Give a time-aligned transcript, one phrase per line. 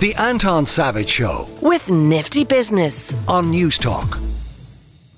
[0.00, 3.14] The Anton Savage Show with Nifty Business.
[3.26, 4.20] on Newstalk.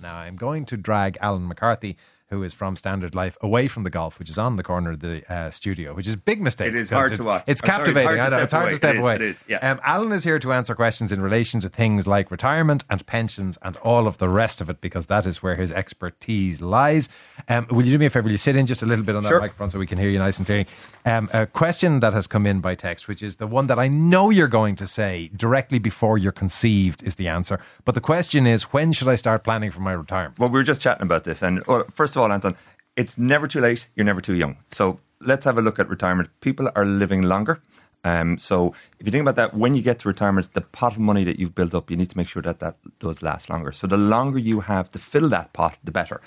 [0.01, 1.97] Now, I'm going to drag Alan McCarthy,
[2.29, 5.01] who is from Standard Life, away from the golf, which is on the corner of
[5.01, 6.69] the uh, studio, which is a big mistake.
[6.69, 7.45] It is hard to watch.
[7.47, 8.19] It's I'm sorry, it's captivating.
[8.19, 8.77] hard to step it's hard to away.
[8.79, 9.15] step It is, away.
[9.15, 9.71] it is, yeah.
[9.71, 13.59] um, Alan is here to answer questions in relation to things like retirement and pensions
[13.63, 17.09] and all of the rest of it, because that is where his expertise lies.
[17.49, 18.25] Um, will you do me a favor?
[18.25, 19.41] Will you sit in just a little bit on that Sure.
[19.41, 20.67] microphone so we can hear you nice and clearly?
[21.05, 23.89] Um, a question that has come in by text, which is the one that I
[23.89, 27.61] know you're going to say directly before you're conceived, is the answer.
[27.85, 30.39] But the question is, when should I start planning for my retirement?
[30.39, 32.57] Well, we were just chatting about this, and well, first of all, Anton,
[32.97, 33.89] it's never too late.
[33.95, 34.57] You're never too young.
[34.71, 36.29] So let's have a look at retirement.
[36.41, 37.61] People are living longer.
[38.05, 41.01] Um, so if you think about that, when you get to retirement, the pot of
[41.01, 43.73] money that you've built up, you need to make sure that that does last longer.
[43.73, 46.21] So the longer you have to fill that pot, the better.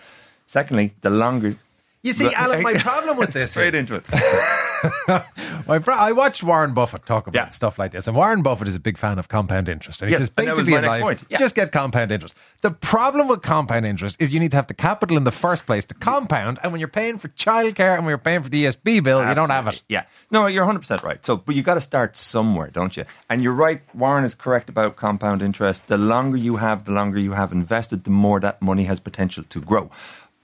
[0.45, 1.55] Secondly, the longer.
[2.03, 4.03] You see, Alan, my problem with this Straight is- into it.
[5.67, 7.49] My bro- I watched Warren Buffett talk about Yeah.
[7.49, 10.01] stuff like this, and Warren Buffett is a big fan of compound interest.
[10.01, 11.25] And he Yes, says and that was basically in life.
[11.29, 11.37] Yeah.
[11.37, 12.33] just get compound interest.
[12.61, 15.65] The problem with compound interest is you need to have the capital in the first
[15.65, 18.65] place to compound, and when you're paying for childcare and when you're paying for the
[18.65, 19.81] ESB bill, you don't have it.
[19.89, 20.03] Yeah.
[20.31, 21.25] No, you're 100% right.
[21.25, 23.05] So, but you got to start somewhere, don't you?
[23.29, 23.81] And you're right.
[23.95, 25.87] Warren is correct about compound interest.
[25.87, 29.43] The longer you have, the longer you have invested, the more that money has potential
[29.49, 29.89] to grow.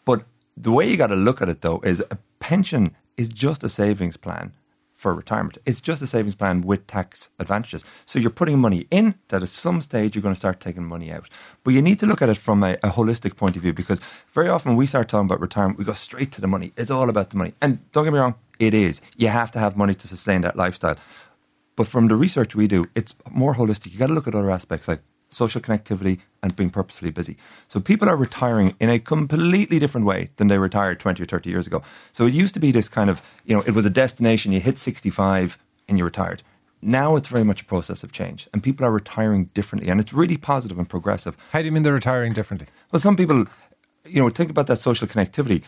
[0.06, 0.24] But
[0.58, 3.70] the way you got to look at it, though, is a pension is just a
[3.70, 4.54] savings plan
[4.96, 5.58] for retirement.
[5.66, 7.84] It's just a savings plan with tax advantages.
[8.06, 11.12] So you're putting money in that at some stage you're going to start taking money
[11.12, 11.28] out.
[11.64, 14.00] But you need to look at it from a, a holistic point of view because
[14.34, 16.72] very often we start talking about retirement, we go straight to the money.
[16.78, 17.54] It's all about the money.
[17.62, 19.02] And don't get me wrong, it is.
[19.18, 20.96] You have to have money to sustain that lifestyle.
[21.76, 23.92] But from the research we do, it's more holistic.
[23.92, 27.38] You got to look at other aspects like social connectivity and being purposefully busy.
[27.68, 31.50] So people are retiring in a completely different way than they retired 20 or 30
[31.50, 31.82] years ago.
[32.12, 34.60] So it used to be this kind of, you know, it was a destination, you
[34.60, 35.58] hit 65
[35.88, 36.44] and you retired.
[36.84, 40.14] Now it's very much a process of change and people are retiring differently and it's
[40.14, 41.36] really positive and progressive.
[41.50, 42.68] How do you mean they're retiring differently?
[42.92, 43.46] Well, some people,
[44.06, 45.64] you know, think about that social connectivity.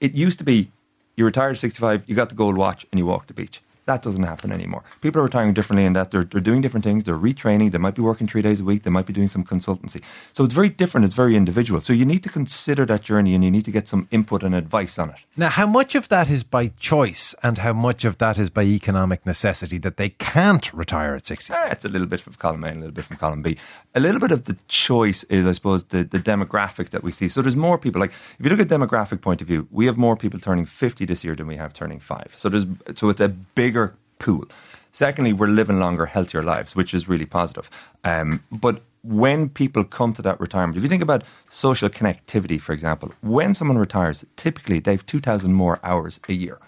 [0.00, 0.72] It used to be
[1.14, 3.62] you retired at 65, you got the gold watch, and you walked the beach.
[3.84, 4.84] That doesn't happen anymore.
[5.00, 7.02] People are retiring differently in that they're, they're doing different things.
[7.02, 7.72] They're retraining.
[7.72, 8.84] They might be working three days a week.
[8.84, 10.02] They might be doing some consultancy.
[10.32, 11.04] So it's very different.
[11.04, 11.80] It's very individual.
[11.80, 14.54] So you need to consider that journey and you need to get some input and
[14.54, 15.16] advice on it.
[15.36, 18.62] Now, how much of that is by choice and how much of that is by
[18.62, 21.52] economic necessity that they can't retire at 60?
[21.52, 23.56] Eh, it's a little bit from column A and a little bit from column B.
[23.94, 27.28] A little bit of the choice is, I suppose, the, the demographic that we see.
[27.28, 28.00] So there's more people.
[28.00, 31.04] Like if you look at demographic point of view, we have more people turning 50
[31.04, 32.34] this year than we have turning five.
[32.36, 32.66] So there's
[32.96, 33.81] so it's a bigger
[34.22, 34.44] pool.
[34.92, 37.70] Secondly, we're living longer, healthier lives, which is really positive.
[38.04, 42.72] Um, but when people come to that retirement, if you think about social connectivity, for
[42.72, 46.58] example, when someone retires, typically they have 2,000 more hours a year.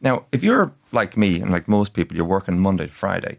[0.00, 3.36] Now, if you're like me and like most people, you're working Monday to Friday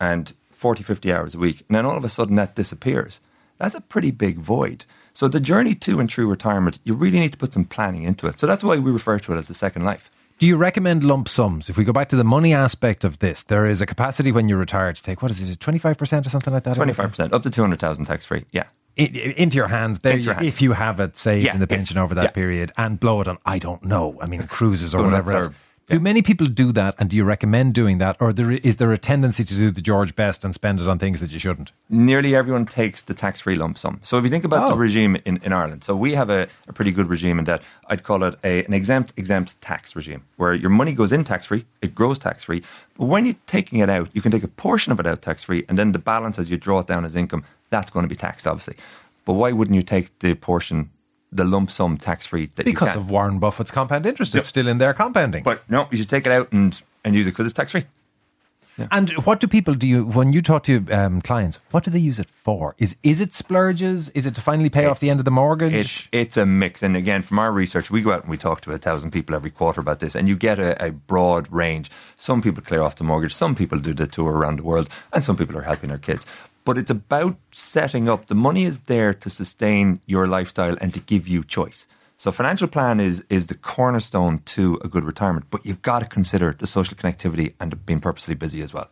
[0.00, 3.20] and 40, 50 hours a week, and then all of a sudden that disappears,
[3.58, 4.84] that's a pretty big void.
[5.14, 8.26] So the journey to and through retirement, you really need to put some planning into
[8.26, 8.40] it.
[8.40, 10.10] So that's why we refer to it as the second life.
[10.38, 11.68] Do you recommend lump sums?
[11.70, 14.48] If we go back to the money aspect of this, there is a capacity when
[14.48, 16.76] you retire to take, what is it, 25% or something like that?
[16.76, 18.44] 25%, up to 200,000 tax free.
[18.50, 18.64] Yeah.
[18.98, 20.46] I- I- into your hand there your hand.
[20.46, 22.30] if you have it saved Yeah, in the pension over that yeah.
[22.32, 25.54] period and blow it on I don't know I mean cruises or Donuts whatever else
[25.92, 28.92] do many people do that and do you recommend doing that or there, is there
[28.92, 31.70] a tendency to do the George Best and spend it on things that you shouldn't
[31.90, 34.00] nearly everyone takes the tax free lump sum.
[34.02, 34.76] So if you think about the Oh.
[34.78, 38.04] regime in, in Ireland, so we have a, a pretty good regime in that I'd
[38.04, 41.66] call it a, an exempt exempt tax regime where your money goes in tax free,
[41.82, 42.62] it grows tax free,
[42.96, 45.42] but when you're taking it out, you can take a portion of it out tax
[45.44, 48.08] free, and then the balance as you draw it down as income, that's going to
[48.08, 48.76] be taxed obviously.
[49.26, 50.88] But why wouldn't you take the portion,
[51.32, 54.40] the lump sum tax free that you because of Warren Buffett's compound interest Yep.
[54.40, 57.26] it's still in there compounding But no, you should take it out and and use
[57.26, 57.86] it because it's tax free.
[58.90, 61.98] and what do people do you when you talk to um, clients what do they
[61.98, 65.20] use it for is is it splurges is it to finally pay off the end
[65.20, 68.22] of the mortgage It's it's a mix, and again, from our research, we go out
[68.22, 70.70] and we talk to a thousand people every quarter about this, and you get a,
[70.86, 71.90] a broad range.
[72.16, 75.22] Some people clear off the mortgage, some people do the tour around the world, and
[75.24, 76.24] some people are helping their kids.
[76.64, 78.26] But it's about setting up.
[78.26, 81.86] The money is there to sustain your lifestyle and to give you choice.
[82.22, 86.06] So financial plan is is the cornerstone to a good retirement, but you've got to
[86.06, 88.88] consider the social connectivity and being purposely busy as well.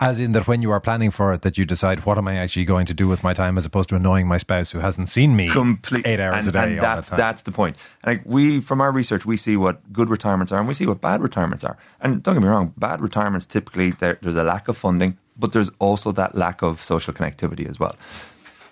[0.00, 2.36] As in that when you are planning for it, that you decide what am I
[2.36, 5.08] actually going to do with my time, as opposed to annoying my spouse who hasn't
[5.08, 6.72] seen me complete eight hours and, a day.
[6.72, 7.18] And that's the time.
[7.18, 7.76] that's the point.
[8.02, 10.86] And like we, from our research, we see what good retirements are, and we see
[10.86, 11.76] what bad retirements are.
[12.00, 15.52] And don't get me wrong, bad retirements typically there, there's a lack of funding, but
[15.52, 17.96] there's also that lack of social connectivity as well.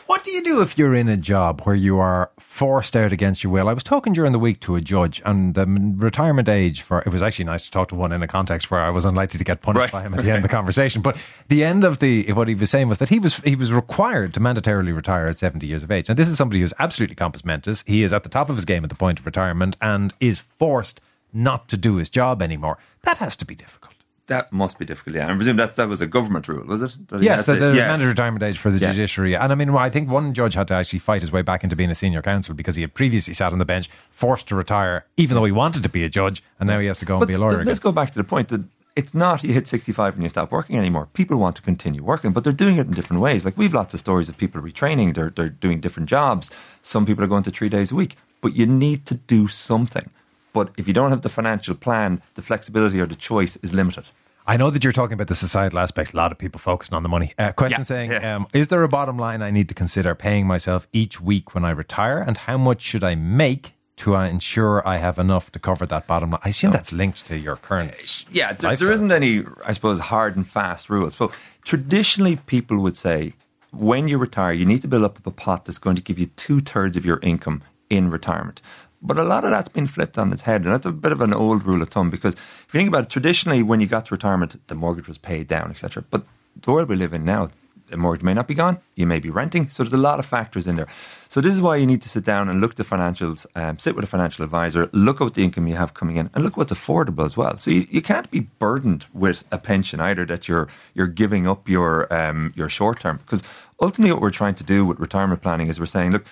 [0.06, 3.43] What do you do if you're in a job where you are forced out against
[3.43, 3.70] your will?
[3.70, 7.08] I was talking during the week to a judge, and the retirement age for it
[7.08, 9.44] was actually nice to talk to one in a context where I was unlikely to
[9.44, 9.93] get punished Right.
[9.93, 11.00] by him at the end of the conversation.
[11.00, 11.16] But
[11.49, 14.34] the end of the what he was saying was that he was he was required
[14.34, 16.11] to mandatorily retire at 70 years of age.
[16.11, 17.82] And this is somebody who's absolutely compos mentis.
[17.87, 20.38] He is at the top of his game at the point of retirement and is
[20.38, 21.00] forced
[21.32, 22.76] not to do his job anymore.
[23.05, 23.94] That has to be difficult.
[24.26, 25.17] That must be difficult.
[25.17, 26.97] Yeah, I presume that that was a government rule, was it?
[27.09, 27.88] That Yes, the, the yeah.
[27.88, 28.91] mandatory retirement age for the Yeah.
[28.93, 29.35] judiciary.
[29.37, 31.62] And I mean, well, I think one judge had to actually fight his way back
[31.62, 34.55] into being a senior counsel because he had previously sat on the bench, forced to
[34.56, 37.19] retire, even though he wanted to be a judge, and now he has to go
[37.19, 38.62] and be a lawyer th- let's go back to the point that
[38.97, 41.09] it's not you hit 65 and you stop working anymore.
[41.12, 43.44] People want to continue working, but they're doing it in different ways.
[43.44, 46.50] Like we've lots of stories of people retraining, they're, they're doing different jobs.
[46.81, 50.09] Some people are going to three days a week, but you need to do something.
[50.54, 54.04] But if you don't have the financial plan, the flexibility or the choice is limited.
[54.46, 56.12] I know that you're talking about the societal aspect.
[56.12, 57.32] A lot of people focusing on the money.
[57.38, 58.36] Uh, question Yeah, saying, yeah.
[58.36, 61.64] Um, is there a bottom line I need to consider paying myself each week when
[61.64, 65.58] I retire, and how much should I make to uh, ensure I have enough to
[65.58, 66.40] cover that bottom line?
[66.44, 67.94] I assume that's linked to your current.
[68.30, 71.16] Yeah, there, there isn't any, I suppose, hard and fast rules.
[71.16, 73.32] But traditionally, people would say
[73.72, 76.26] when you retire, you need to build up a pot that's going to give you
[76.26, 78.60] two thirds of your income in retirement.
[79.06, 81.20] But a lot of that's been flipped on its head, and that's a bit of
[81.20, 84.06] an old rule of thumb because if you think about it, traditionally, when you got
[84.06, 86.02] to retirement, the mortgage was paid down, etc.
[86.10, 86.24] But
[86.62, 87.50] the world we live in now,
[87.88, 90.24] the mortgage may not be gone, you may be renting, so there's a lot of
[90.24, 90.88] factors in there.
[91.28, 93.78] So this is why you need to sit down and look at the financials, um,
[93.78, 96.56] sit with a financial advisor, look at the income you have coming in, and look
[96.56, 97.58] what's affordable as well.
[97.58, 101.68] So you, you can't be burdened with a pension either that you're you're giving up
[101.68, 103.42] your um, your short term because
[103.82, 106.24] ultimately what we're trying to do with retirement planning is we're saying, look,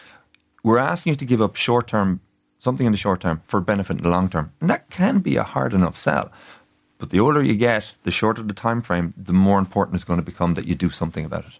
[0.62, 2.20] we're asking you to give up short term
[2.62, 5.34] something in the short term for benefit in the long term, and that can be
[5.34, 6.30] a hard enough sell.
[6.98, 10.20] But the older you get, the shorter the time frame, the more important it's going
[10.20, 11.58] to become that you do something about it.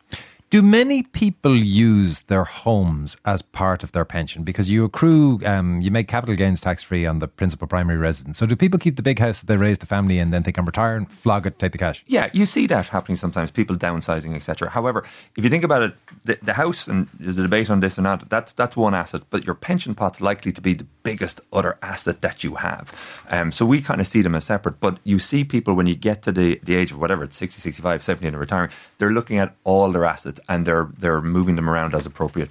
[0.52, 4.43] Do many people use their homes as part of their pension?
[4.43, 8.37] Because you accrue, um, you make capital gains tax free on the principal primary residence.
[8.37, 10.52] So do people keep the big house that they raised the family in, then they
[10.52, 12.04] can retire and flog it, take the cash?
[12.06, 14.69] Yeah, you see that happening sometimes, people downsizing, etc.
[14.69, 15.06] However,
[15.37, 15.94] if you think about it,
[16.26, 19.22] the, the house, and there's a debate on this or not, that's, that's one asset,
[19.31, 22.93] but your pension pot's likely to be the biggest other asset that you have.
[23.31, 25.94] Um, so we kind of see them as separate, but you see people when you
[25.94, 29.38] get to the, the age of whatever, it's 60, 65, 70 and retiring, they're looking
[29.38, 32.50] at all their assets and they're, they're moving them around as appropriate.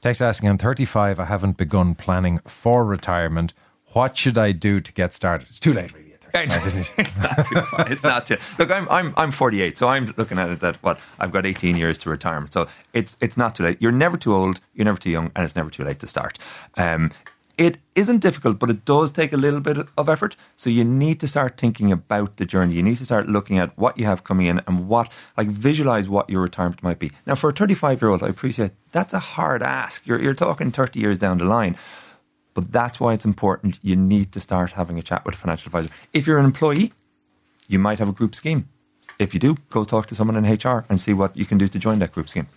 [0.00, 3.54] Text asking, I'm 35, I haven't begun planning for retirement.
[3.92, 5.46] What should I do to get started?
[5.48, 6.14] It's too late, really.
[6.14, 6.88] at 35, isn't it?
[6.98, 7.92] it's not too far.
[7.92, 8.36] It's not too.
[8.58, 11.76] Look, I'm I'm I'm 48, so I'm looking at it that what I've got 18
[11.76, 12.52] years to retirement.
[12.52, 13.76] So it's it's not too late.
[13.80, 14.60] You're never too old.
[14.74, 16.38] You're never too young, and it's never too late to start.
[16.76, 17.12] Um,
[17.58, 20.36] it isn't difficult, but it does take a little bit of effort.
[20.56, 22.74] So you need to start thinking about the journey.
[22.74, 26.08] You need to start looking at what you have coming in and what, like, visualize
[26.08, 27.12] what your retirement might be.
[27.26, 30.06] Now, for a 35 year old, I appreciate that's a hard ask.
[30.06, 31.76] You're you're talking 30 years down the line.
[32.54, 33.78] But that's why it's important.
[33.82, 35.88] You need to start having a chat with a financial advisor.
[36.12, 36.92] If you're an employee,
[37.66, 38.68] you might have a group scheme.
[39.18, 41.68] If you do, go talk to someone in HR and see what you can do
[41.68, 42.48] to join that group scheme.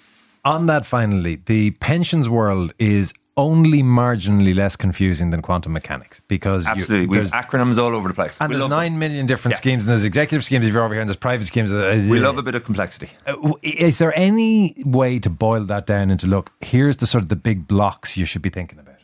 [0.44, 6.66] On that, finally, the pensions world is only marginally less confusing than quantum mechanics because
[6.66, 7.08] you- Absolutely.
[7.08, 8.38] We have there's- acronyms all over the place.
[8.40, 9.58] and we, there's nine million different Yeah.
[9.60, 11.72] schemes, and there's executive schemes if you're over here, and there's private schemes.
[11.72, 13.10] Uh, we love a bit of complexity.
[13.28, 16.52] Uh, Is there any way to boil that down into look?
[16.62, 18.96] Here's the sort of the big blocks you should be thinking about.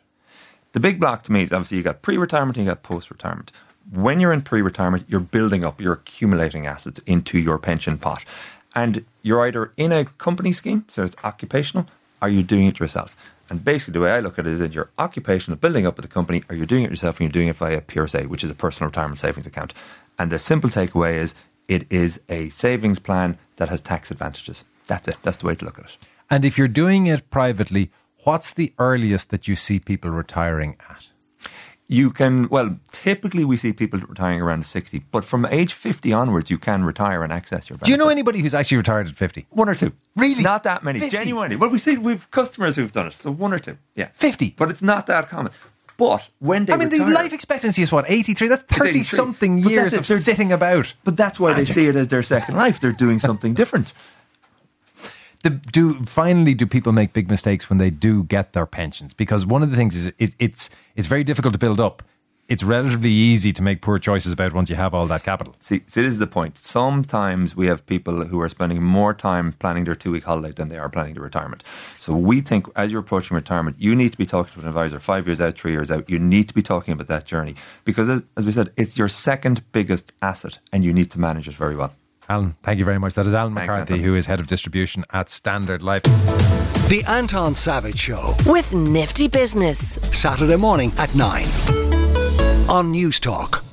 [0.73, 3.51] The big block to me is obviously you got pre-retirement and you got post-retirement.
[3.91, 8.23] When you're in pre-retirement, you're building up, you're accumulating assets into your pension pot.
[8.73, 11.87] And you're either in a company scheme, so it's occupational,
[12.21, 13.17] or you're doing it yourself.
[13.51, 16.05] And basically, the way I look at it is that you're occupational, building up with
[16.05, 18.49] the company, or you're doing it yourself and you're doing it via PRSA, which is
[18.49, 19.73] a personal retirement savings account.
[20.17, 21.33] And the simple takeaway is
[21.67, 24.63] it is a savings plan that has tax advantages.
[24.87, 25.17] That's it.
[25.21, 25.97] That's the way to look at it.
[26.29, 27.91] And if you're doing it privately,
[28.23, 31.07] what's the earliest that you see people retiring at?
[31.91, 36.49] You can, well, typically we see people retiring around 60, but from age 50 onwards,
[36.49, 37.87] you can retire and access your benefits.
[37.87, 39.45] Do you know anybody who's actually retired at 50?
[39.49, 39.91] One or two.
[40.15, 40.41] Really?
[40.41, 40.99] Not that many.
[40.99, 41.17] 50?
[41.17, 41.57] Genuinely.
[41.57, 43.13] Well, we see we've customers who've done it.
[43.21, 43.77] So one or two.
[43.93, 44.07] Yeah.
[44.13, 44.55] 50?
[44.57, 45.51] But it's not that common.
[45.97, 48.47] But when they I mean, the life expectancy is what, 83?
[48.47, 50.93] That's thirty something years of sitting about.
[51.03, 51.67] But that's why Magic.
[51.67, 52.79] they see it as their second life.
[52.79, 53.91] They're doing something different.
[55.43, 59.13] the, do finally do people make big mistakes when they do get their pensions?
[59.13, 62.03] Because one of the things is it, it's it's very difficult to build up.
[62.47, 65.55] It's relatively easy to make poor choices about once you have all that capital.
[65.59, 66.57] See, see, this is the point.
[66.57, 70.67] Sometimes we have people who are spending more time planning their two week holiday than
[70.67, 71.63] they are planning their retirement.
[71.97, 74.99] So we think as you're approaching retirement, you need to be talking to an advisor
[74.99, 76.09] five years out, three years out.
[76.09, 77.55] You need to be talking about that journey
[77.85, 81.47] because, as, as we said, it's your second biggest asset and you need to manage
[81.47, 81.93] it very well.
[82.29, 83.13] Alan, thank you very much.
[83.15, 86.03] That is Alan Thanks, McCarthy, who is head of distribution at Standard Life.
[86.03, 89.95] The Anton Savage Show with Nifty Business.
[90.17, 91.43] Saturday morning at 9
[92.69, 93.63] on Newstalk.